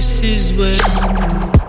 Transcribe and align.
this 0.00 0.22
is 0.22 0.58
where 0.58 1.59